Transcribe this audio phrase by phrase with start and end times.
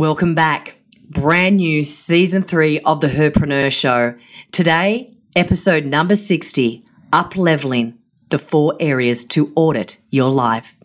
[0.00, 0.76] Welcome back.
[1.10, 4.14] Brand new season three of the Herpreneur Show.
[4.50, 7.98] Today, episode number 60 Up Leveling
[8.30, 10.78] the Four Areas to Audit Your Life.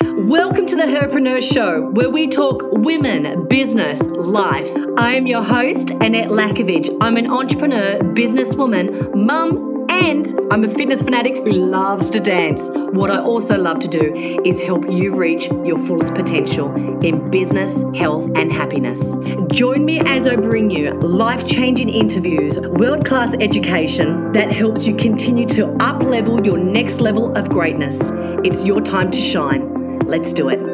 [0.00, 4.74] Welcome to the Herpreneur Show, where we talk women, business, life.
[4.96, 6.96] I am your host, Annette Lakovich.
[7.02, 9.73] I'm an entrepreneur, businesswoman, mum,
[10.04, 12.68] and I'm a fitness fanatic who loves to dance.
[12.68, 14.12] What I also love to do
[14.44, 19.16] is help you reach your fullest potential in business, health, and happiness.
[19.48, 24.94] Join me as I bring you life changing interviews, world class education that helps you
[24.94, 28.10] continue to up level your next level of greatness.
[28.44, 30.00] It's your time to shine.
[30.00, 30.73] Let's do it.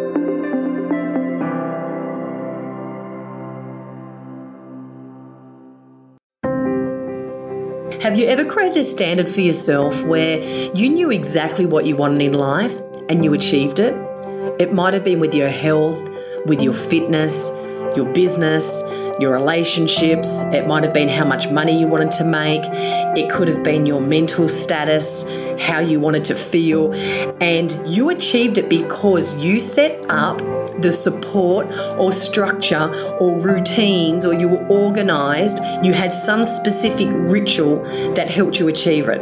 [8.02, 10.40] Have you ever created a standard for yourself where
[10.74, 13.94] you knew exactly what you wanted in life and you achieved it?
[14.58, 16.00] It might have been with your health,
[16.46, 17.50] with your fitness,
[17.94, 18.82] your business,
[19.20, 20.44] your relationships.
[20.44, 22.62] It might have been how much money you wanted to make.
[22.64, 25.26] It could have been your mental status,
[25.60, 26.94] how you wanted to feel.
[27.42, 30.40] And you achieved it because you set up
[30.78, 31.66] the support
[31.98, 35.58] or structure or routines or you were organized.
[35.82, 37.82] You had some specific ritual
[38.14, 39.20] that helped you achieve it.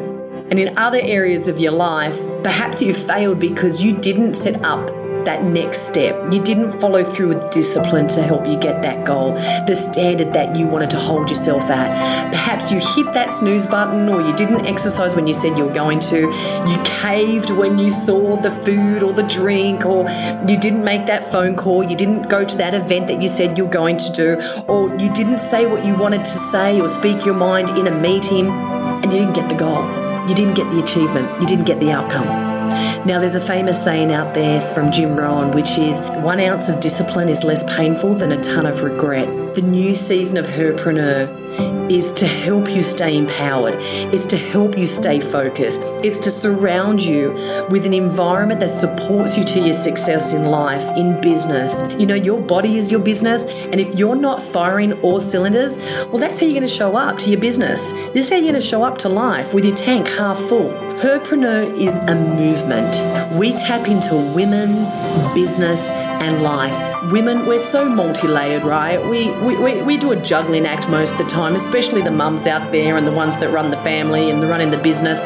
[0.50, 4.90] And in other areas of your life, perhaps you failed because you didn't set up
[5.24, 6.32] that next step.
[6.32, 9.32] You didn't follow through with discipline to help you get that goal,
[9.66, 12.30] the standard that you wanted to hold yourself at.
[12.30, 15.72] Perhaps you hit that snooze button or you didn't exercise when you said you were
[15.72, 16.20] going to.
[16.66, 20.08] You caved when you saw the food or the drink, or
[20.48, 21.82] you didn't make that phone call.
[21.82, 24.88] You didn't go to that event that you said you were going to do, or
[24.96, 28.46] you didn't say what you wanted to say or speak your mind in a meeting
[28.48, 29.84] and you didn't get the goal.
[30.28, 31.40] You didn't get the achievement.
[31.40, 32.57] You didn't get the outcome.
[33.06, 36.80] Now, there's a famous saying out there from Jim Rohn, which is one ounce of
[36.80, 39.54] discipline is less painful than a ton of regret.
[39.54, 43.74] The new season of Herpreneur is to help you stay empowered,
[44.12, 47.32] it's to help you stay focused, it's to surround you
[47.70, 51.82] with an environment that supports you to your success in life, in business.
[51.98, 56.18] You know, your body is your business, and if you're not firing all cylinders, well,
[56.18, 57.92] that's how you're going to show up to your business.
[58.12, 60.87] This is how you're going to show up to life with your tank half full.
[61.00, 62.96] Herpreneur is a movement.
[63.32, 64.84] We tap into women,
[65.32, 66.74] business, and life.
[67.12, 69.00] Women, we're so multi layered, right?
[69.08, 72.48] We, we, we, we do a juggling act most of the time, especially the mums
[72.48, 75.20] out there and the ones that run the family and the running the business.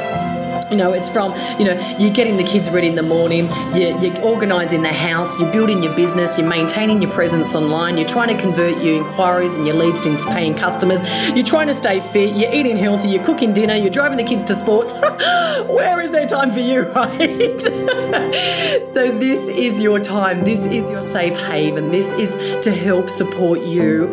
[0.73, 3.95] You know, it's from, you know, you're getting the kids ready in the morning, you're,
[3.99, 8.35] you're organising the house, you're building your business, you're maintaining your presence online, you're trying
[8.35, 11.03] to convert your inquiries and your leads into paying customers,
[11.37, 14.45] you're trying to stay fit, you're eating healthy, you're cooking dinner, you're driving the kids
[14.45, 14.95] to sports.
[15.69, 17.61] Where is there time for you, right?
[18.89, 23.61] so, this is your time, this is your safe haven, this is to help support
[23.61, 24.11] you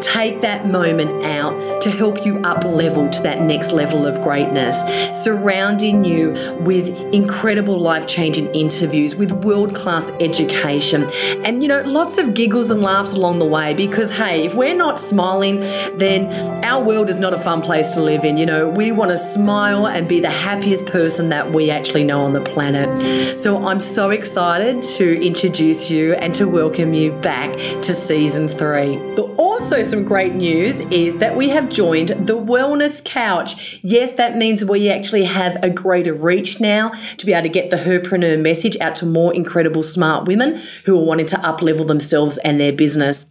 [0.00, 4.80] Take that moment out to help you up level to that next level of greatness,
[5.22, 6.30] surrounding you
[6.60, 11.04] with incredible life changing interviews, with world class education,
[11.44, 14.74] and you know, lots of giggles and laughs along the way because, hey, if we're
[14.74, 15.60] not smiling,
[15.96, 16.32] then
[16.64, 18.36] our world is not a fun place to live in.
[18.36, 22.22] You know, we want to smile and be the happiest person that we actually know
[22.22, 23.38] on the planet.
[23.38, 28.96] So I'm so excited to introduce you and to welcome you back to season three.
[29.14, 29.28] But
[29.60, 33.78] also, some great news is that we have joined the Wellness Couch.
[33.82, 36.88] Yes, that means we actually have a greater reach now
[37.18, 40.98] to be able to get the herpreneur message out to more incredible smart women who
[40.98, 43.29] are wanting to uplevel themselves and their business.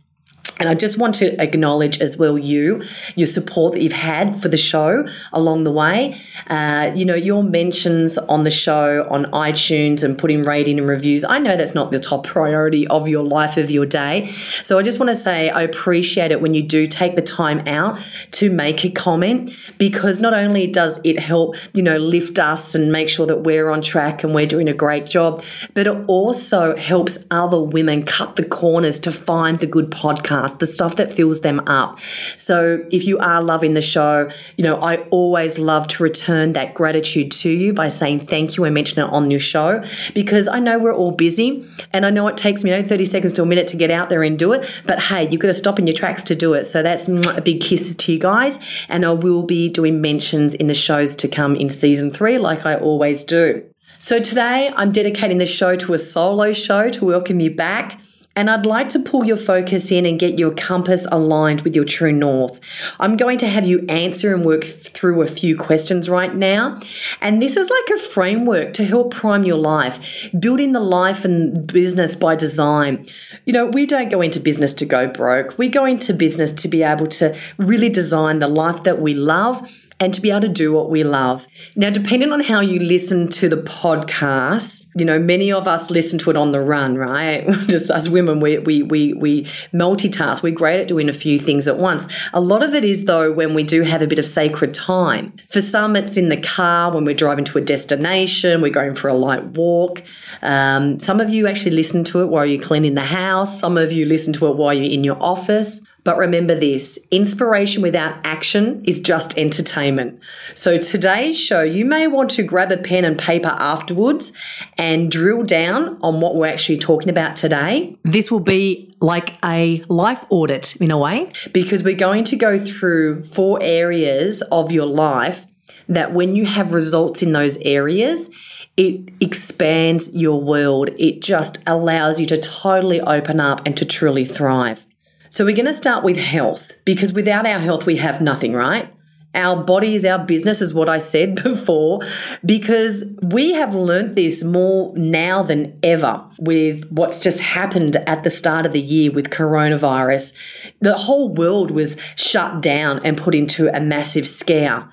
[0.60, 2.84] And I just want to acknowledge as well you,
[3.16, 6.20] your support that you've had for the show along the way.
[6.48, 11.24] Uh, you know, your mentions on the show on iTunes and putting rating and reviews.
[11.24, 14.28] I know that's not the top priority of your life of your day.
[14.64, 17.66] So I just want to say I appreciate it when you do take the time
[17.66, 18.00] out
[18.32, 22.92] to make a comment because not only does it help, you know, lift us and
[22.92, 25.42] make sure that we're on track and we're doing a great job,
[25.74, 30.60] but it also helps other women cut the corners to find the good podcast podcast,
[30.60, 32.00] the stuff that fills them up.
[32.38, 36.74] So if you are loving the show, you know, I always love to return that
[36.74, 40.60] gratitude to you by saying thank you and mention it on your show because I
[40.60, 43.42] know we're all busy and I know it takes me you know 30 seconds to
[43.42, 44.82] a minute to get out there and do it.
[44.86, 46.66] But hey, you've got to stop in your tracks to do it.
[46.66, 48.60] So that's a big kiss to you guys.
[48.90, 52.66] And I will be doing mentions in the shows to come in season three, like
[52.66, 53.64] I always do.
[53.98, 58.00] So today I'm dedicating the show to a solo show to welcome you back
[58.40, 61.84] and I'd like to pull your focus in and get your compass aligned with your
[61.84, 62.62] true north.
[62.98, 66.80] I'm going to have you answer and work through a few questions right now.
[67.20, 71.68] And this is like a framework to help prime your life, building the life and
[71.68, 73.06] business by design.
[73.44, 76.70] You know, we don't go into business to go broke, we go into business to
[76.70, 80.50] be able to really design the life that we love and to be able to
[80.50, 81.48] do what we love.
[81.76, 86.18] Now, depending on how you listen to the podcast, you know, many of us listen
[86.20, 87.46] to it on the run, right?
[87.68, 89.44] Just as women, we, we, we, we
[89.74, 90.42] multitask.
[90.42, 92.08] We're great at doing a few things at once.
[92.34, 95.34] A lot of it is, though, when we do have a bit of sacred time.
[95.50, 99.10] For some, it's in the car when we're driving to a destination, we're going for
[99.10, 100.02] a light walk.
[100.42, 103.60] Um, some of you actually listen to it while you're cleaning the house.
[103.60, 105.82] Some of you listen to it while you're in your office.
[106.04, 110.20] But remember this inspiration without action is just entertainment.
[110.56, 114.34] So, today's show, you may want to grab a pen and paper afterwards
[114.78, 117.98] and drill down on what we're actually talking about today.
[118.04, 122.58] This will be like a life audit in a way, because we're going to go
[122.58, 125.46] through four areas of your life
[125.88, 128.30] that when you have results in those areas,
[128.78, 130.90] it expands your world.
[130.98, 134.88] It just allows you to totally open up and to truly thrive.
[135.30, 138.92] So we're going to start with health because without our health, we have nothing, right?
[139.36, 142.02] Our body is our business, is what I said before,
[142.44, 148.32] because we have learnt this more now than ever with what's just happened at the
[148.32, 150.34] start of the year with coronavirus.
[150.80, 154.90] The whole world was shut down and put into a massive scare.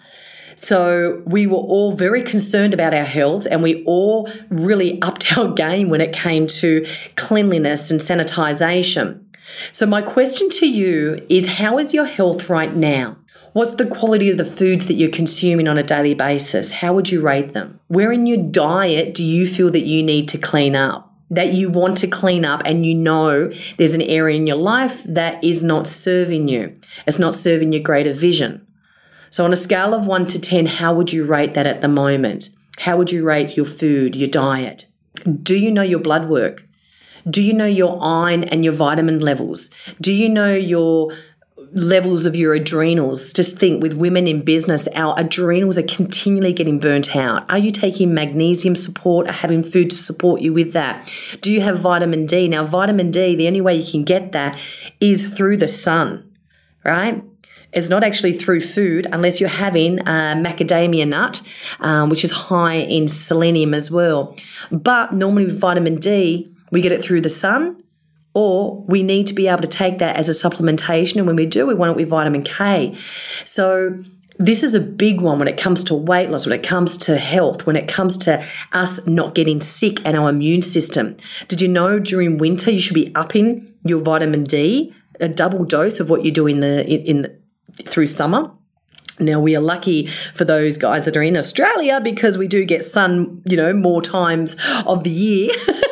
[0.56, 5.52] So we were all very concerned about our health and we all really upped our
[5.52, 6.86] game when it came to
[7.16, 9.25] cleanliness and sanitization.
[9.72, 13.16] So, my question to you is how is your health right now?
[13.52, 16.72] What's the quality of the foods that you're consuming on a daily basis?
[16.72, 17.80] How would you rate them?
[17.88, 21.10] Where in your diet do you feel that you need to clean up?
[21.30, 25.02] That you want to clean up, and you know there's an area in your life
[25.04, 26.74] that is not serving you.
[27.06, 28.66] It's not serving your greater vision.
[29.30, 31.88] So, on a scale of one to 10, how would you rate that at the
[31.88, 32.50] moment?
[32.80, 34.86] How would you rate your food, your diet?
[35.42, 36.65] Do you know your blood work?
[37.28, 39.70] Do you know your iron and your vitamin levels?
[40.00, 41.10] Do you know your
[41.72, 43.32] levels of your adrenals.
[43.32, 47.50] Just think with women in business, our adrenals are continually getting burnt out.
[47.50, 51.12] Are you taking magnesium support or having food to support you with that?
[51.40, 52.48] Do you have vitamin D?
[52.48, 54.58] Now, vitamin D, the only way you can get that
[55.00, 56.30] is through the sun,
[56.84, 57.22] right?
[57.72, 61.42] It's not actually through food unless you're having a macadamia nut,
[61.80, 64.34] um, which is high in selenium as well.
[64.70, 66.46] But normally with vitamin D,
[66.76, 67.82] we get it through the sun,
[68.34, 71.16] or we need to be able to take that as a supplementation.
[71.16, 72.94] And when we do, we want it with vitamin K.
[73.46, 74.04] So,
[74.38, 77.16] this is a big one when it comes to weight loss, when it comes to
[77.16, 81.16] health, when it comes to us not getting sick and our immune system.
[81.48, 85.98] Did you know during winter you should be upping your vitamin D, a double dose
[85.98, 87.40] of what you do in the in, in
[87.86, 88.50] through summer?
[89.18, 92.84] Now we are lucky for those guys that are in Australia because we do get
[92.84, 95.54] sun, you know, more times of the year.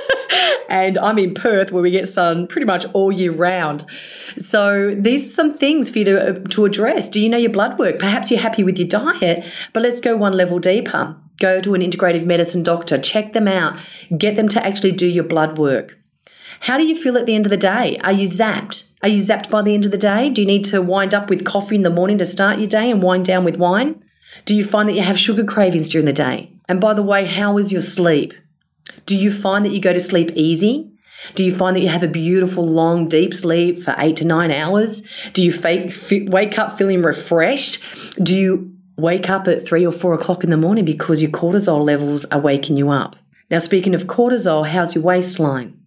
[0.68, 3.84] and I'm in Perth where we get sun pretty much all year round.
[4.38, 7.08] So these are some things for you to, uh, to address.
[7.08, 7.98] Do you know your blood work?
[7.98, 11.16] Perhaps you're happy with your diet, but let's go one level deeper.
[11.40, 13.76] Go to an integrative medicine doctor, check them out,
[14.16, 15.98] get them to actually do your blood work.
[16.60, 17.98] How do you feel at the end of the day?
[18.04, 18.88] Are you zapped?
[19.02, 20.30] Are you zapped by the end of the day?
[20.30, 22.90] Do you need to wind up with coffee in the morning to start your day
[22.90, 24.02] and wind down with wine?
[24.44, 26.52] Do you find that you have sugar cravings during the day?
[26.68, 28.32] And by the way, how is your sleep?
[29.06, 30.90] Do you find that you go to sleep easy?
[31.34, 34.50] Do you find that you have a beautiful, long, deep sleep for eight to nine
[34.50, 35.02] hours?
[35.32, 37.82] Do you fake, f- wake up feeling refreshed?
[38.22, 41.84] Do you wake up at three or four o'clock in the morning because your cortisol
[41.84, 43.16] levels are waking you up?
[43.50, 45.78] Now, speaking of cortisol, how's your waistline?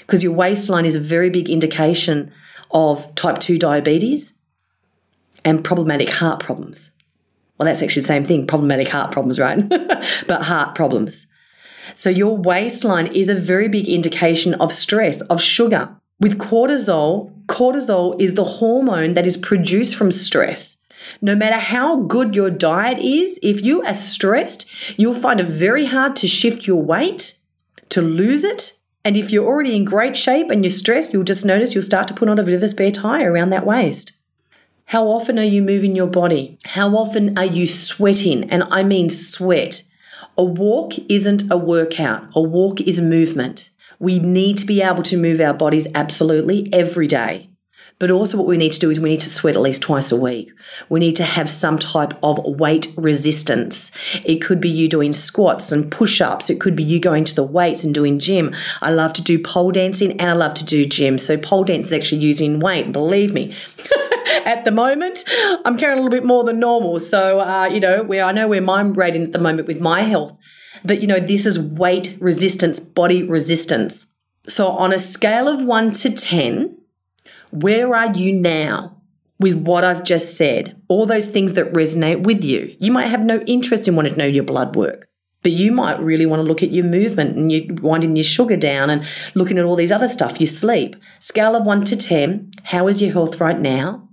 [0.00, 2.32] Because your waistline is a very big indication
[2.70, 4.38] of type 2 diabetes
[5.44, 6.90] and problematic heart problems.
[7.56, 9.68] Well, that's actually the same thing problematic heart problems, right?
[10.28, 11.26] but heart problems.
[11.94, 15.90] So your waistline is a very big indication of stress, of sugar.
[16.20, 20.78] With cortisol, cortisol is the hormone that is produced from stress.
[21.22, 25.86] No matter how good your diet is, if you are stressed, you'll find it very
[25.86, 27.38] hard to shift your weight,
[27.90, 28.74] to lose it.
[29.04, 32.08] And if you're already in great shape and you're stressed, you'll just notice you'll start
[32.08, 34.12] to put on a bit of a spare tire around that waist.
[34.86, 36.58] How often are you moving your body?
[36.64, 38.50] How often are you sweating?
[38.50, 39.82] And I mean sweat.
[40.38, 43.70] A walk isn't a workout, a walk is movement.
[43.98, 47.50] We need to be able to move our bodies absolutely every day.
[47.98, 50.12] But also, what we need to do is we need to sweat at least twice
[50.12, 50.52] a week.
[50.88, 53.90] We need to have some type of weight resistance.
[54.24, 56.50] It could be you doing squats and push ups.
[56.50, 58.54] It could be you going to the weights and doing gym.
[58.80, 61.18] I love to do pole dancing and I love to do gym.
[61.18, 63.52] So, pole dance is actually using weight, believe me.
[64.44, 65.24] at the moment,
[65.64, 66.98] I'm carrying a little bit more than normal.
[66.98, 70.02] So, uh, you know, where I know where I'm rating at the moment with my
[70.02, 70.38] health.
[70.84, 74.06] But, you know, this is weight resistance, body resistance.
[74.48, 76.78] So, on a scale of one to 10,
[77.50, 79.00] where are you now
[79.38, 80.80] with what I've just said?
[80.88, 82.74] All those things that resonate with you.
[82.78, 85.08] You might have no interest in wanting to know your blood work,
[85.42, 88.56] but you might really want to look at your movement and you winding your sugar
[88.56, 90.96] down and looking at all these other stuff, your sleep.
[91.18, 94.07] Scale of one to 10, how is your health right now?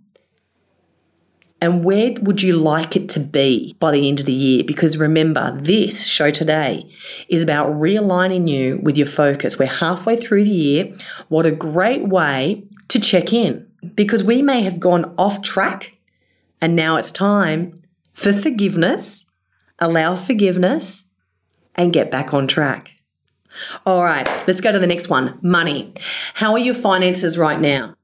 [1.62, 4.64] And where would you like it to be by the end of the year?
[4.64, 6.90] Because remember, this show today
[7.30, 9.58] is about realigning you with your focus.
[9.58, 10.94] We're halfway through the year.
[11.30, 15.98] What a great way to check in because we may have gone off track
[16.62, 17.82] and now it's time
[18.14, 19.26] for forgiveness,
[19.80, 21.06] allow forgiveness,
[21.76, 22.92] and get back on track.
[23.86, 25.94] All right, let's go to the next one money.
[26.34, 27.96] How are your finances right now?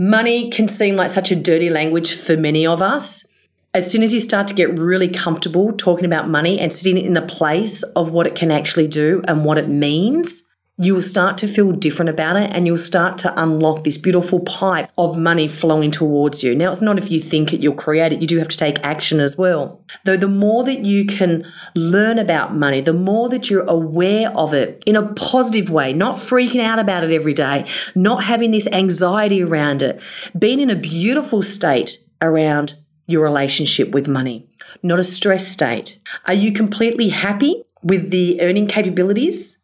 [0.00, 3.26] Money can seem like such a dirty language for many of us.
[3.74, 7.16] As soon as you start to get really comfortable talking about money and sitting in
[7.16, 10.44] a place of what it can actually do and what it means,
[10.80, 14.38] you will start to feel different about it and you'll start to unlock this beautiful
[14.40, 16.54] pipe of money flowing towards you.
[16.54, 18.20] Now, it's not if you think it, you'll create it.
[18.22, 19.82] You do have to take action as well.
[20.04, 21.44] Though the more that you can
[21.74, 26.14] learn about money, the more that you're aware of it in a positive way, not
[26.14, 27.66] freaking out about it every day,
[27.96, 30.00] not having this anxiety around it,
[30.38, 32.76] being in a beautiful state around
[33.08, 34.46] your relationship with money,
[34.84, 35.98] not a stress state.
[36.26, 39.57] Are you completely happy with the earning capabilities?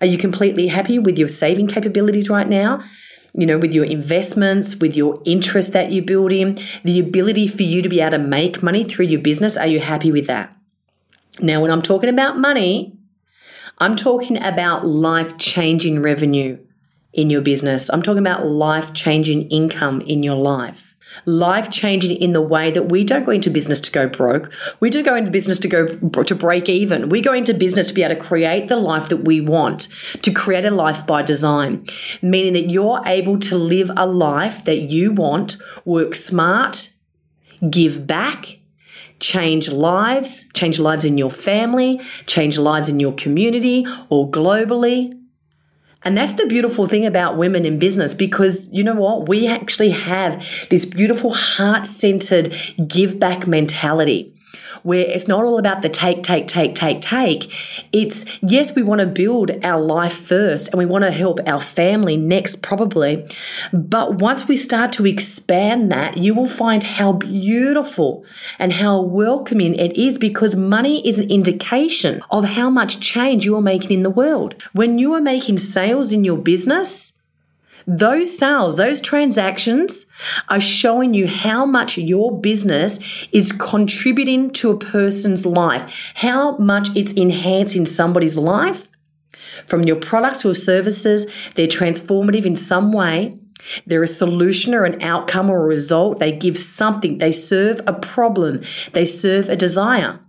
[0.00, 2.80] Are you completely happy with your saving capabilities right now?
[3.34, 7.82] You know, with your investments, with your interest that you're building, the ability for you
[7.82, 10.56] to be able to make money through your business, are you happy with that?
[11.40, 12.96] Now, when I'm talking about money,
[13.78, 16.58] I'm talking about life changing revenue
[17.12, 17.90] in your business.
[17.90, 20.87] I'm talking about life changing income in your life
[21.24, 24.52] life changing in the way that we don't go into business to go broke.
[24.80, 27.08] We don't go into business to go to break even.
[27.08, 29.88] We go into business to be able to create the life that we want,
[30.22, 31.86] to create a life by design,
[32.22, 36.92] meaning that you're able to live a life that you want, work smart,
[37.70, 38.58] give back,
[39.20, 45.14] change lives, change lives in your family, change lives in your community or globally.
[46.04, 49.28] And that's the beautiful thing about women in business because you know what?
[49.28, 52.54] We actually have this beautiful heart centered
[52.86, 54.34] give back mentality
[54.82, 57.52] where it's not all about the take, take, take, take, take.
[57.92, 61.60] It's yes, we want to build our life first and we want to help our
[61.60, 63.26] family next, probably.
[63.72, 68.24] But once we start to expand that, you will find how beautiful
[68.58, 73.56] and how welcoming it is because money is an indication of how much change you
[73.56, 74.54] are making in the world.
[74.72, 77.12] When you are making sales in your business,
[77.88, 80.04] those sales, those transactions
[80.50, 83.00] are showing you how much your business
[83.32, 88.88] is contributing to a person's life, how much it's enhancing somebody's life.
[89.66, 93.38] From your products or services, they're transformative in some way.
[93.86, 96.18] They're a solution or an outcome or a result.
[96.18, 97.16] They give something.
[97.18, 98.60] They serve a problem.
[98.92, 100.20] They serve a desire.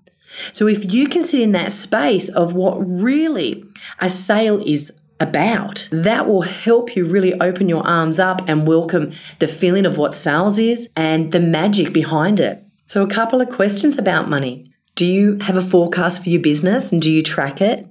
[0.53, 3.65] So if you can sit in that space of what really
[3.99, 5.87] a sale is about.
[5.91, 10.13] That will help you really open your arms up and welcome the feeling of what
[10.13, 12.63] sales is and the magic behind it.
[12.87, 14.65] So, a couple of questions about money.
[14.95, 17.87] Do you have a forecast for your business and do you track it?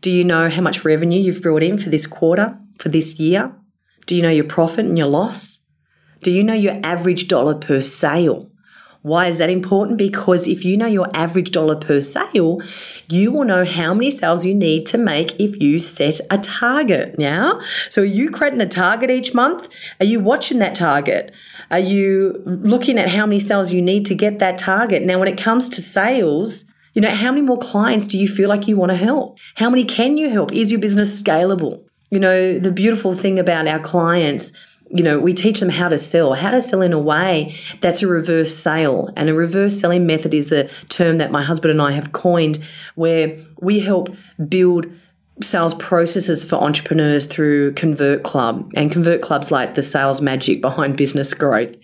[0.00, 3.54] Do you know how much revenue you've brought in for this quarter, for this year?
[4.06, 5.66] Do you know your profit and your loss?
[6.22, 8.50] Do you know your average dollar per sale?
[9.04, 9.98] Why is that important?
[9.98, 12.62] Because if you know your average dollar per sale,
[13.10, 17.18] you will know how many sales you need to make if you set a target.
[17.18, 17.60] now.
[17.90, 19.68] So are you creating a target each month?
[20.00, 21.36] Are you watching that target?
[21.70, 25.02] Are you looking at how many sales you need to get that target?
[25.02, 28.48] Now, when it comes to sales, you know, how many more clients do you feel
[28.48, 29.38] like you want to help?
[29.56, 30.50] How many can you help?
[30.50, 31.84] Is your business scalable?
[32.10, 34.52] You know, the beautiful thing about our clients
[34.90, 38.02] you know, we teach them how to sell, how to sell in a way that's
[38.02, 39.10] a reverse sale.
[39.16, 42.58] And a reverse selling method is the term that my husband and I have coined,
[42.94, 44.14] where we help
[44.48, 44.86] build
[45.42, 48.70] sales processes for entrepreneurs through Convert Club.
[48.76, 51.74] And Convert Club's like the sales magic behind business growth.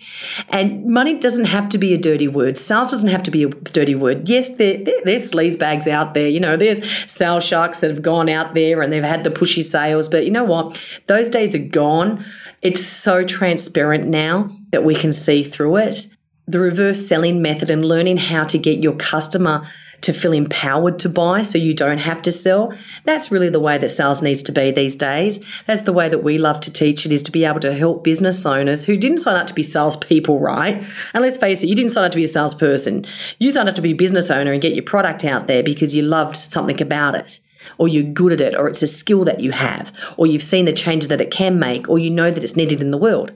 [0.49, 2.57] And money doesn't have to be a dirty word.
[2.57, 4.29] Sales doesn't have to be a dirty word.
[4.29, 6.29] Yes, there, there, there's sleaze bags out there.
[6.29, 6.81] You know, there's
[7.11, 10.07] sales sharks that have gone out there and they've had the pushy sales.
[10.07, 10.81] But you know what?
[11.07, 12.23] Those days are gone.
[12.61, 16.07] It's so transparent now that we can see through it.
[16.47, 19.67] The reverse selling method and learning how to get your customer
[20.01, 22.73] to feel empowered to buy so you don't have to sell.
[23.03, 25.43] That's really the way that sales needs to be these days.
[25.65, 28.03] That's the way that we love to teach it is to be able to help
[28.03, 30.83] business owners who didn't sign up to be salespeople, right?
[31.13, 33.05] And let's face it, you didn't sign up to be a salesperson.
[33.39, 35.95] You signed up to be a business owner and get your product out there because
[35.95, 37.39] you loved something about it
[37.77, 40.65] or you're good at it, or it's a skill that you have, or you've seen
[40.65, 43.31] the changes that it can make, or you know that it's needed in the world.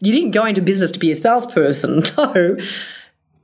[0.00, 2.56] You didn't go into business to be a salesperson, though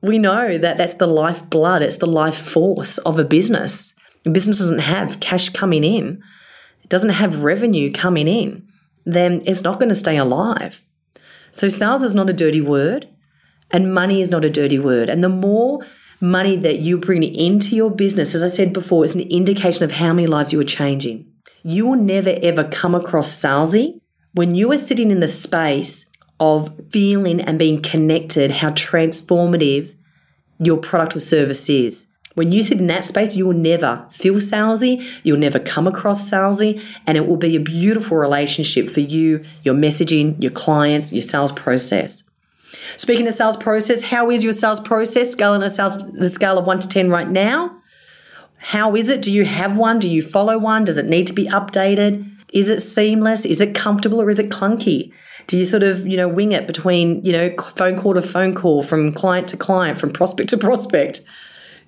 [0.02, 3.94] we know that that's the lifeblood, it's the life force of a business.
[4.26, 6.22] A business doesn't have cash coming in,
[6.82, 8.66] it doesn't have revenue coming in,
[9.04, 10.84] then it's not going to stay alive.
[11.52, 13.08] So, sales is not a dirty word,
[13.70, 15.08] and money is not a dirty word.
[15.08, 15.80] And the more
[16.22, 19.92] money that you bring into your business, as I said before, is an indication of
[19.92, 21.26] how many lives you are changing.
[21.64, 24.00] You will never ever come across salesy
[24.32, 26.06] when you are sitting in the space
[26.40, 29.94] of feeling and being connected, how transformative
[30.58, 32.06] your product or service is.
[32.34, 36.30] When you sit in that space, you will never feel salesy, you'll never come across
[36.30, 41.22] salesy, and it will be a beautiful relationship for you, your messaging, your clients, your
[41.22, 42.22] sales process.
[42.96, 45.32] Speaking of sales process, how is your sales process?
[45.32, 47.76] Scale on a sales the scale of one to ten right now.
[48.58, 49.22] How is it?
[49.22, 49.98] Do you have one?
[49.98, 50.84] Do you follow one?
[50.84, 52.28] Does it need to be updated?
[52.52, 53.44] Is it seamless?
[53.44, 55.12] Is it comfortable or is it clunky?
[55.46, 58.54] Do you sort of, you know, wing it between, you know, phone call to phone
[58.54, 61.22] call, from client to client, from prospect to prospect?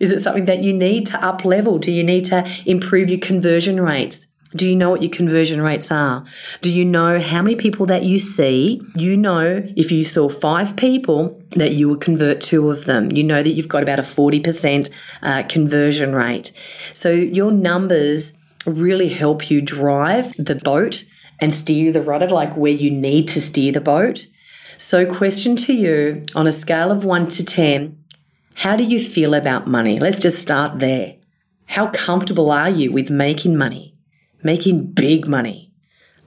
[0.00, 1.78] Is it something that you need to up level?
[1.78, 4.26] Do you need to improve your conversion rates?
[4.56, 6.24] Do you know what your conversion rates are?
[6.60, 8.80] Do you know how many people that you see?
[8.94, 13.10] You know, if you saw five people, that you would convert two of them.
[13.10, 14.90] You know that you've got about a 40%
[15.22, 16.52] uh, conversion rate.
[16.92, 18.32] So your numbers
[18.66, 21.04] really help you drive the boat
[21.40, 24.26] and steer the rudder, like where you need to steer the boat.
[24.78, 27.96] So, question to you on a scale of one to 10,
[28.56, 29.98] how do you feel about money?
[29.98, 31.16] Let's just start there.
[31.66, 33.93] How comfortable are you with making money,
[34.44, 35.72] making big money,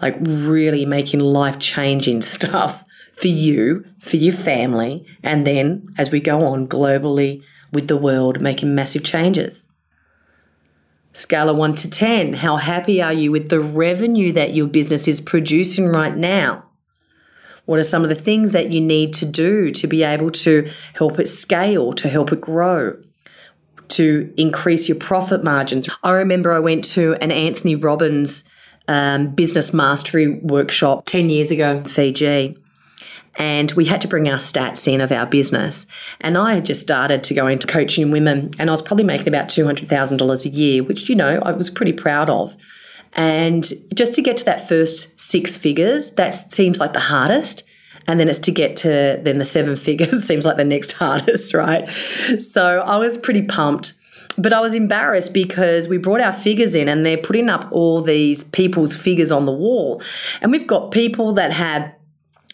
[0.01, 2.83] like really making life changing stuff
[3.13, 8.41] for you, for your family, and then as we go on globally with the world,
[8.41, 9.69] making massive changes?
[11.13, 15.07] Scale of 1 to 10, how happy are you with the revenue that your business
[15.07, 16.65] is producing right now?
[17.65, 20.69] What are some of the things that you need to do to be able to
[20.93, 23.01] help it scale, to help it grow,
[23.89, 25.89] to increase your profit margins?
[26.03, 28.43] I remember I went to an Anthony Robbins
[28.87, 32.57] um, business mastery workshop 10 years ago in Fiji
[33.37, 35.85] and we had to bring our stats in of our business.
[36.21, 39.27] And I had just started to go into coaching women, and I was probably making
[39.27, 42.57] about $200,000 a year, which, you know, I was pretty proud of.
[43.13, 47.63] And just to get to that first six figures, that seems like the hardest.
[48.07, 51.53] And then it's to get to then the seven figures seems like the next hardest,
[51.53, 51.89] right?
[52.39, 53.93] So I was pretty pumped.
[54.39, 58.01] But I was embarrassed because we brought our figures in and they're putting up all
[58.01, 60.01] these people's figures on the wall.
[60.41, 61.91] And we've got people that have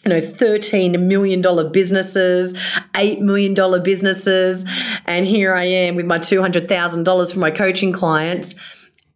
[0.04, 2.54] you know, $13 million businesses,
[2.94, 4.64] $8 million businesses.
[5.06, 8.54] And here I am with my $200,000 for my coaching clients.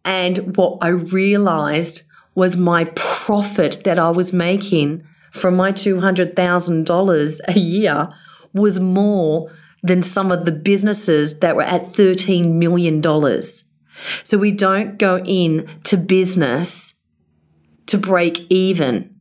[0.05, 2.03] And what I realized
[2.35, 8.09] was my profit that I was making from my $200,000 a year
[8.53, 9.51] was more
[9.83, 13.01] than some of the businesses that were at $13 million.
[14.23, 16.95] So we don't go in to business
[17.87, 19.15] to break even.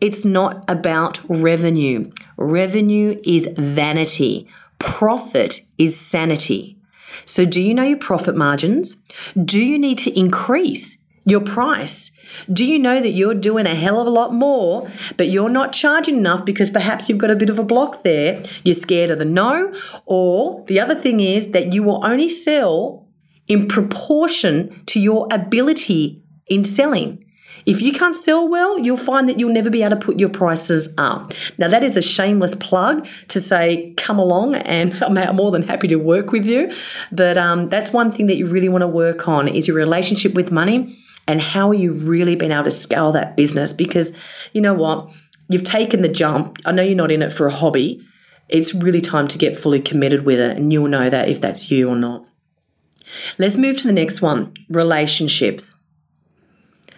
[0.00, 2.10] It's not about revenue.
[2.36, 4.48] Revenue is vanity.
[4.78, 6.78] Profit is sanity.
[7.24, 8.96] So, do you know your profit margins?
[9.42, 10.98] Do you need to increase
[11.30, 12.10] your price?
[12.52, 15.72] Do you know that you're doing a hell of a lot more, but you're not
[15.72, 18.42] charging enough because perhaps you've got a bit of a block there?
[18.64, 19.74] You're scared of the no.
[20.06, 23.06] Or the other thing is that you will only sell
[23.46, 27.24] in proportion to your ability in selling.
[27.66, 30.28] If you can't sell well, you'll find that you'll never be able to put your
[30.28, 31.32] prices up.
[31.58, 35.88] Now, that is a shameless plug to say, come along, and I'm more than happy
[35.88, 36.72] to work with you.
[37.10, 40.34] But um, that's one thing that you really want to work on is your relationship
[40.34, 40.96] with money
[41.28, 43.72] and how are you really been able to scale that business?
[43.74, 44.16] Because
[44.54, 45.14] you know what?
[45.50, 46.58] You've taken the jump.
[46.64, 48.02] I know you're not in it for a hobby.
[48.48, 51.70] It's really time to get fully committed with it, and you'll know that if that's
[51.70, 52.26] you or not.
[53.38, 55.76] Let's move to the next one relationships.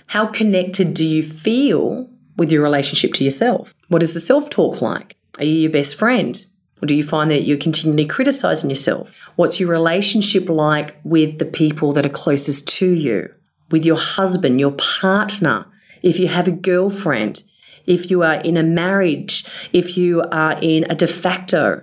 [0.06, 3.74] How connected do you feel with your relationship to yourself?
[3.88, 5.16] What is the self talk like?
[5.38, 6.44] Are you your best friend?
[6.82, 9.12] Or do you find that you're continually criticizing yourself?
[9.36, 13.28] What's your relationship like with the people that are closest to you?
[13.70, 15.66] With your husband, your partner?
[16.02, 17.42] If you have a girlfriend,
[17.86, 21.82] if you are in a marriage, if you are in a de facto,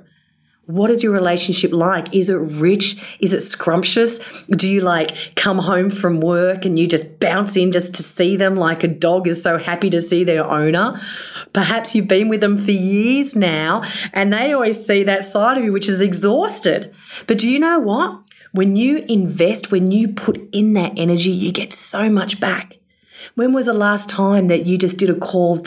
[0.68, 2.14] what is your relationship like?
[2.14, 3.18] Is it rich?
[3.22, 4.20] Is it scrumptious?
[4.50, 8.36] Do you like come home from work and you just bounce in just to see
[8.36, 11.00] them like a dog is so happy to see their owner?
[11.54, 15.64] Perhaps you've been with them for years now and they always see that side of
[15.64, 16.94] you, which is exhausted.
[17.28, 18.27] But do you know what?
[18.58, 22.80] When you invest, when you put in that energy, you get so much back.
[23.36, 25.64] When was the last time that you just did a call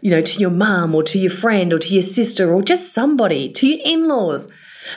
[0.00, 2.92] you know, to your mum or to your friend or to your sister or just
[2.92, 4.52] somebody, to your in laws,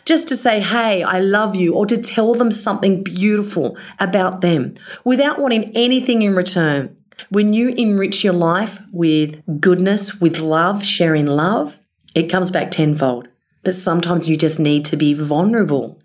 [0.06, 4.74] just to say, hey, I love you, or to tell them something beautiful about them
[5.04, 6.98] without wanting anything in return.
[7.30, 11.80] When you enrich your life with goodness, with love, sharing love,
[12.16, 13.28] it comes back tenfold.
[13.64, 16.00] But sometimes you just need to be vulnerable.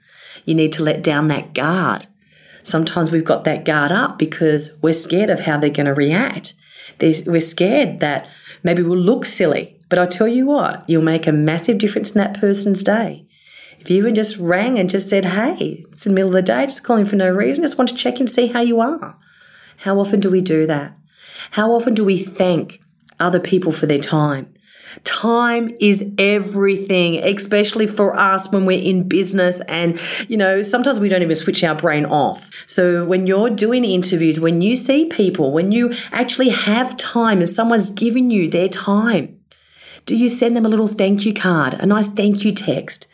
[0.45, 2.07] You need to let down that guard.
[2.63, 6.55] Sometimes we've got that guard up because we're scared of how they're going to react.
[7.01, 8.27] we're scared that
[8.63, 12.19] Maybe we'll look silly, but I tell you what, you'll make a massive difference in
[12.19, 13.27] that person's day.
[13.79, 16.43] If you even just rang and just said, hey, it's in the middle of the
[16.43, 19.19] day, just calling for no reason, just want to check and see how you are.
[19.79, 20.95] How often do we do that?
[21.53, 22.83] How often do we thank
[23.19, 24.53] other people for their time?
[25.05, 29.61] Time is everything, especially for us when we're in business.
[29.63, 32.51] And, you know, sometimes we don't even switch our brain off.
[32.67, 37.49] So when you're doing interviews, when you see people, when you actually have time and
[37.49, 39.41] someone's giving you their time,
[40.07, 43.07] do you send them a little thank you card, a nice thank you text?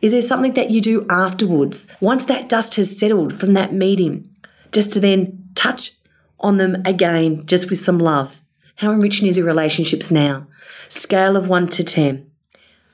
[0.00, 4.30] Is there something that you do afterwards, once that dust has settled from that meeting,
[4.70, 5.92] just to then touch
[6.38, 8.40] on them again, just with some love?
[8.78, 10.46] How enriching is your relationships now?
[10.88, 12.30] Scale of 1 to 10.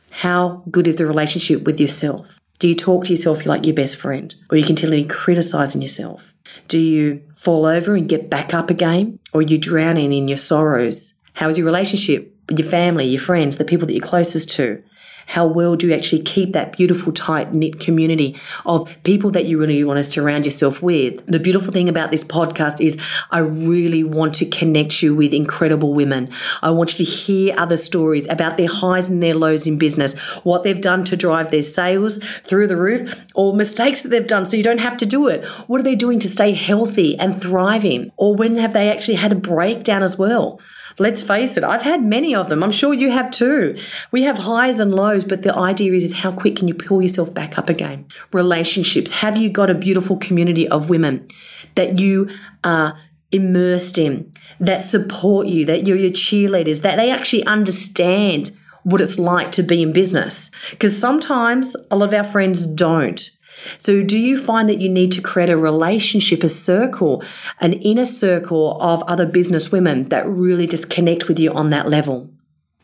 [0.09, 2.41] How good is the relationship with yourself?
[2.59, 4.35] Do you talk to yourself like your best friend?
[4.49, 6.33] Or are you continually criticizing yourself?
[6.69, 9.19] Do you fall over and get back up again?
[9.35, 11.13] Or are you drowning in your sorrows?
[11.35, 14.83] How is your relationship with your family, your friends, the people that you're closest to?
[15.27, 19.59] How well do you actually keep that beautiful, tight knit community of people that you
[19.59, 21.25] really want to surround yourself with?
[21.27, 22.99] The beautiful thing about this podcast is
[23.31, 26.31] I really want to connect you with incredible women.
[26.63, 30.19] I want you to hear other stories about their highs and their lows in business,
[30.45, 34.47] what they've done to drive their sales through the roof, or mistakes that they've done
[34.47, 35.45] so you don't have to do it.
[35.67, 38.13] What are they doing to stay healthy and thriving?
[38.17, 40.61] Or when have they actually had a breakdown as well?
[40.99, 42.63] Let's face it, I've had many of them.
[42.63, 43.77] I'm sure you have too.
[44.13, 47.03] We have highs and lows, but the idea is, is how quick can you pull
[47.03, 48.07] yourself back up again?
[48.33, 49.13] Relationships.
[49.13, 51.27] Have you got a beautiful community of women
[51.75, 52.29] that you
[52.63, 52.99] are
[53.33, 58.53] immersed in, that support you, that you're your cheerleaders, that they actually understand
[58.85, 60.51] what it's like to be in business?
[60.71, 63.31] Because sometimes a lot of our friends don't.
[63.79, 67.23] So, do you find that you need to create a relationship, a circle,
[67.61, 71.89] an inner circle of other business women that really just connect with you on that
[71.89, 72.31] level?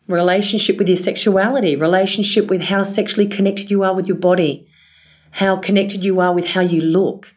[0.06, 4.66] Relationship with your sexuality, relationship with how sexually connected you are with your body,
[5.33, 7.35] how connected you are with how you look.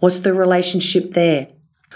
[0.00, 1.48] What's the relationship there?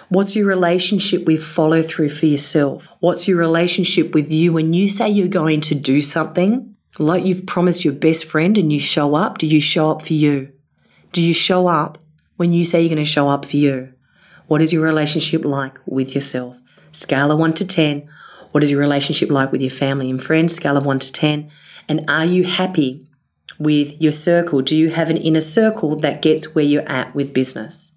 [0.09, 2.89] What's your relationship with follow through for yourself?
[3.01, 7.47] What's your relationship with you when you say you're going to do something, like you've
[7.47, 9.39] promised your best friend and you show up?
[9.39, 10.53] Do you show up for you?
[11.17, 11.97] Do you show up
[12.37, 13.91] when you say you're going to show up for you?
[14.49, 16.59] What is your relationship like with yourself?
[16.93, 18.07] Scale of 1 to 10.
[18.53, 20.55] What is your relationship like with your family and friends?
[20.55, 21.51] Scale of 1 to 10.
[21.89, 23.07] And are you happy
[23.59, 24.61] with your circle?
[24.61, 27.93] Do you have an inner circle that gets where you're at with business?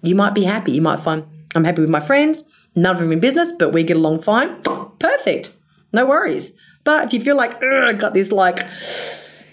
[0.00, 0.72] You might be happy.
[0.72, 1.24] You might find,
[1.54, 4.62] I'm happy with my friends, none of them in business, but we get along fine.
[4.98, 5.54] Perfect.
[5.92, 6.54] No worries.
[6.84, 8.66] But if you feel like, I got this like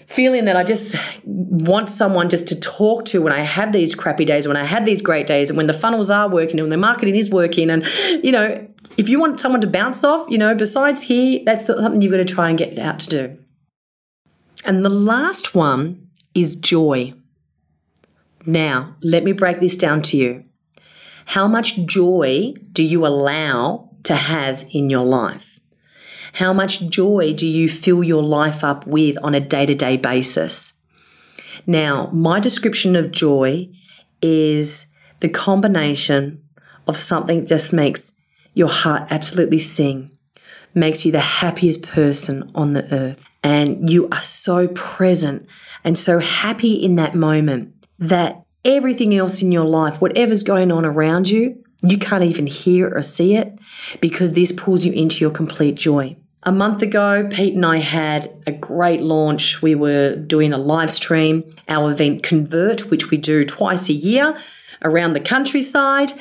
[0.08, 4.24] feeling that I just want someone just to talk to when I have these crappy
[4.24, 6.78] days, when I have these great days, and when the funnels are working and the
[6.78, 7.68] marketing is working.
[7.68, 7.86] And,
[8.24, 8.66] you know,
[8.96, 12.18] if you want someone to bounce off, you know, besides here, that's something you've got
[12.18, 13.38] to try and get out to do.
[14.64, 17.12] And the last one is joy.
[18.46, 20.44] Now, let me break this down to you.
[21.26, 25.57] How much joy do you allow to have in your life?
[26.34, 29.96] How much joy do you fill your life up with on a day to day
[29.96, 30.72] basis?
[31.66, 33.68] Now, my description of joy
[34.22, 34.86] is
[35.20, 36.42] the combination
[36.86, 38.12] of something that just makes
[38.54, 40.10] your heart absolutely sing,
[40.74, 43.26] makes you the happiest person on the earth.
[43.42, 45.46] And you are so present
[45.84, 50.84] and so happy in that moment that everything else in your life, whatever's going on
[50.84, 53.58] around you, you can't even hear or see it
[54.00, 56.16] because this pulls you into your complete joy.
[56.44, 59.60] A month ago, Pete and I had a great launch.
[59.60, 64.38] We were doing a live stream, our event Convert, which we do twice a year
[64.82, 66.12] around the countryside.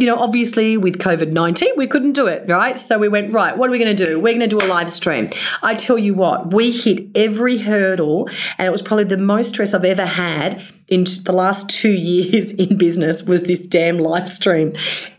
[0.00, 2.78] You know, obviously with COVID 19, we couldn't do it, right?
[2.78, 4.18] So we went, right, what are we going to do?
[4.18, 5.28] We're going to do a live stream.
[5.62, 9.74] I tell you what, we hit every hurdle, and it was probably the most stress
[9.74, 14.72] I've ever had in the last two years in business was this damn live stream.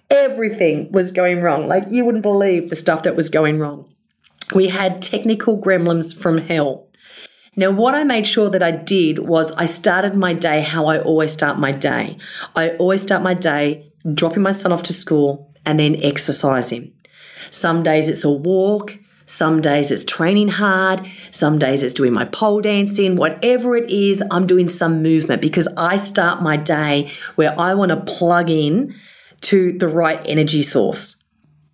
[0.09, 1.67] Everything was going wrong.
[1.67, 3.87] Like you wouldn't believe the stuff that was going wrong.
[4.53, 6.87] We had technical gremlins from hell.
[7.55, 10.99] Now, what I made sure that I did was I started my day how I
[10.99, 12.17] always start my day.
[12.55, 16.93] I always start my day dropping my son off to school and then exercising.
[17.51, 22.25] Some days it's a walk, some days it's training hard, some days it's doing my
[22.25, 27.57] pole dancing, whatever it is, I'm doing some movement because I start my day where
[27.57, 28.93] I want to plug in
[29.41, 31.23] to the right energy source.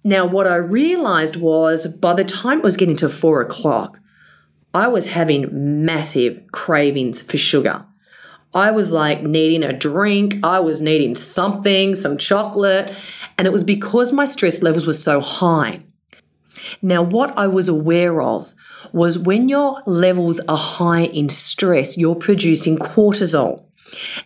[0.04, 4.00] Now, what I realized was by the time it was getting to four o'clock,
[4.74, 7.86] I was having massive cravings for sugar.
[8.54, 12.94] I was like needing a drink, I was needing something, some chocolate,
[13.38, 15.82] and it was because my stress levels were so high.
[16.82, 18.54] Now, what I was aware of
[18.94, 23.66] was when your levels are high in stress, you're producing cortisol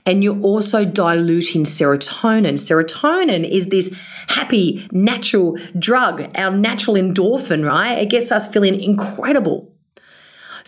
[0.05, 2.53] and you're also diluting serotonin.
[2.53, 3.95] Serotonin is this
[4.27, 7.97] happy, natural drug, our natural endorphin, right?
[7.97, 9.70] It gets us feeling incredible.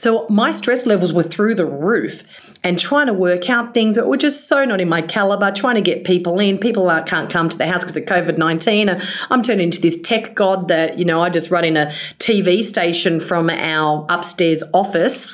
[0.03, 4.05] So my stress levels were through the roof and trying to work out things that
[4.05, 6.57] were just so not in my caliber, trying to get people in.
[6.57, 8.89] People can't come to the house because of COVID 19.
[8.89, 11.85] And I'm turning into this tech god that, you know, I just run in a
[12.19, 15.33] TV station from our upstairs office.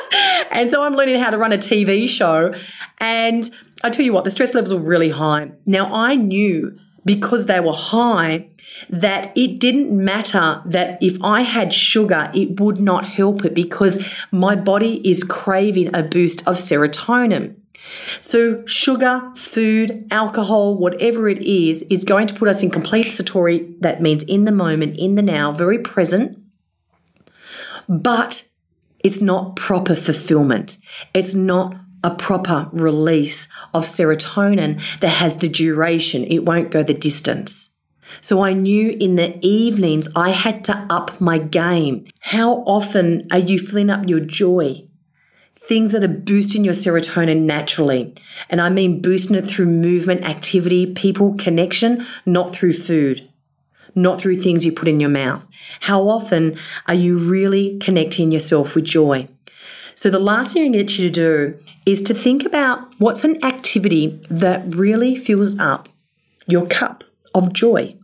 [0.50, 2.54] and so I'm learning how to run a TV show.
[2.96, 3.50] And
[3.84, 5.52] I tell you what, the stress levels were really high.
[5.66, 8.48] Now I knew because they were high
[8.90, 14.12] that it didn't matter that if I had sugar, it would not help it because
[14.30, 17.54] my body is craving a boost of serotonin.
[18.20, 23.80] So, sugar, food, alcohol, whatever it is, is going to put us in complete satori.
[23.80, 26.36] That means in the moment, in the now, very present.
[27.88, 28.44] But
[29.04, 30.78] it's not proper fulfillment.
[31.14, 36.94] It's not a proper release of serotonin that has the duration, it won't go the
[36.94, 37.70] distance.
[38.20, 42.04] So I knew in the evenings I had to up my game.
[42.20, 44.86] How often are you filling up your joy?
[45.56, 48.14] Things that are boosting your serotonin naturally.
[48.48, 53.28] And I mean boosting it through movement, activity, people, connection, not through food,
[53.96, 55.46] not through things you put in your mouth.
[55.80, 56.56] How often
[56.86, 59.28] are you really connecting yourself with joy?
[59.96, 63.42] So, the last thing I get you to do is to think about what's an
[63.42, 65.88] activity that really fills up
[66.46, 67.02] your cup
[67.34, 67.96] of joy.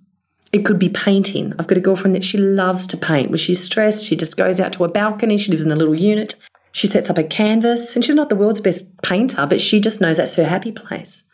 [0.55, 1.53] It could be painting.
[1.59, 3.31] I've got a girlfriend that she loves to paint.
[3.31, 5.37] When she's stressed, she just goes out to a balcony.
[5.37, 6.35] She lives in a little unit.
[6.73, 10.01] She sets up a canvas, and she's not the world's best painter, but she just
[10.01, 11.25] knows that's her happy place.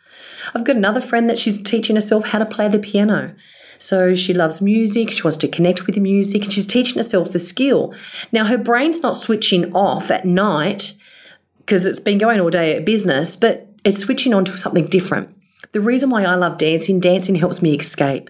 [0.53, 3.33] I've got another friend that she's teaching herself how to play the piano.
[3.79, 7.33] So she loves music, she wants to connect with the music, and she's teaching herself
[7.33, 7.93] a skill.
[8.31, 10.93] Now, her brain's not switching off at night
[11.59, 15.33] because it's been going all day at business, but it's switching on to something different.
[15.71, 18.29] The reason why I love dancing, dancing helps me escape.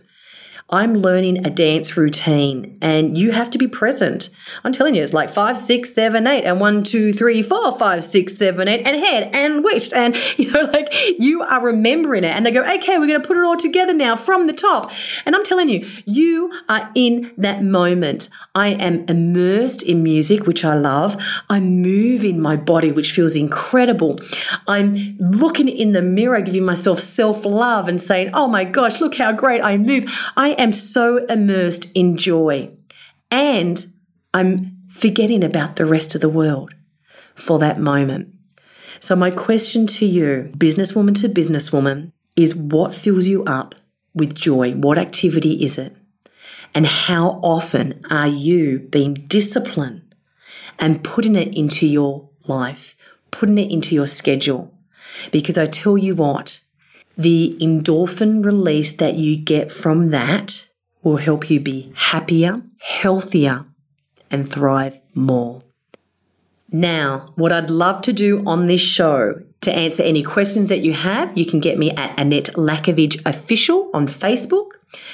[0.72, 4.30] I'm learning a dance routine and you have to be present.
[4.64, 8.04] I'm telling you, it's like five, six, seven, eight, and one, two, three, four, five,
[8.04, 9.92] six, seven, eight, and head and wish.
[9.94, 12.36] And, you know, like you are remembering it.
[12.36, 14.92] And they go, okay, we're going to put it all together now from the top.
[15.26, 18.30] And I'm telling you, you are in that moment.
[18.54, 21.18] I am immersed in music, which I love.
[21.50, 24.20] I'm moving my body, which feels incredible.
[24.68, 29.16] I'm looking in the mirror, giving myself self love and saying, oh my gosh, look
[29.16, 30.06] how great I move.
[30.38, 32.72] I am so immersed in joy
[33.32, 33.86] and
[34.34, 36.74] I'm forgetting about the rest of the world
[37.36, 38.34] for that moment.
[39.00, 43.76] So, my question to you, businesswoman to businesswoman, is what fills you up
[44.14, 44.74] with joy?
[44.74, 45.96] What activity is it?
[46.76, 50.16] And how often are you being disciplined
[50.78, 52.96] and putting it into your life,
[53.32, 54.74] putting it into your schedule?
[55.32, 56.62] Because I tell you what,
[57.20, 60.66] the endorphin release that you get from that
[61.04, 63.66] will help you be happier, healthier,
[64.32, 65.62] and thrive more.
[66.72, 70.94] Now, what I'd love to do on this show to answer any questions that you
[70.94, 74.70] have, you can get me at Annette Lakovich Official on Facebook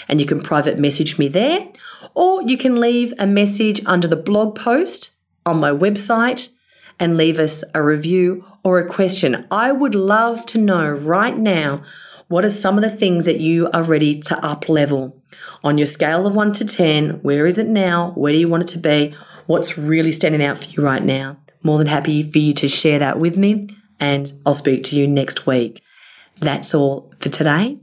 [0.08, 1.68] and you can private message me there,
[2.14, 5.10] or you can leave a message under the blog post
[5.44, 6.50] on my website
[7.00, 9.46] and leave us a review or a question.
[9.52, 11.84] I would love to know right now
[12.28, 15.22] what are some of the things that you are ready to up level
[15.64, 17.22] on your scale of 1 to 10.
[17.22, 18.12] Where is it now?
[18.16, 19.16] Where do you want it to be?
[19.46, 21.38] What's really standing out for you right now?
[21.62, 25.08] More than happy for you to share that with me, and I'll speak to you
[25.08, 25.82] next week.
[26.40, 27.78] That's all for today.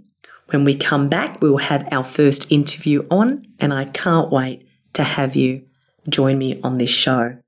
[0.49, 4.66] When we come back, we will have our first interview on, and I can't wait
[4.95, 5.64] to have you
[6.09, 7.38] join me on this show.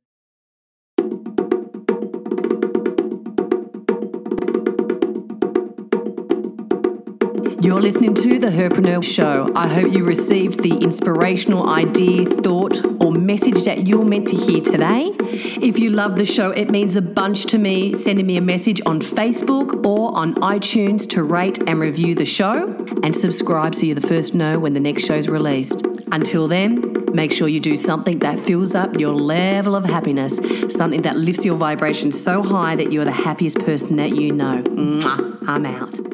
[7.65, 9.49] You're listening to The Herpreneur Show.
[9.57, 14.61] I hope you received the inspirational idea, thought, or message that you're meant to hear
[14.61, 15.13] today.
[15.19, 18.83] If you love the show, it means a bunch to me sending me a message
[18.85, 22.69] on Facebook or on iTunes to rate and review the show
[23.03, 25.87] and subscribe so you're the first to know when the next show's released.
[26.13, 31.01] Until then, make sure you do something that fills up your level of happiness, something
[31.01, 34.63] that lifts your vibration so high that you're the happiest person that you know.
[34.65, 35.49] Mwah.
[35.49, 36.14] I'm out.